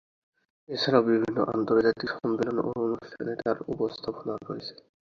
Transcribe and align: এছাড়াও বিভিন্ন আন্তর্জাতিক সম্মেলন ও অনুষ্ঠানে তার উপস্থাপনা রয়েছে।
এছাড়াও 0.69 1.07
বিভিন্ন 1.09 1.37
আন্তর্জাতিক 1.53 2.09
সম্মেলন 2.15 2.57
ও 2.61 2.79
অনুষ্ঠানে 2.85 3.33
তার 3.41 3.57
উপস্থাপনা 3.73 4.33
রয়েছে। 4.39 4.73